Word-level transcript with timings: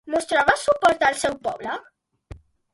Mostrava 0.11 0.55
suport 0.61 1.05
al 1.09 1.19
seu 1.25 1.37
poble? 1.45 1.77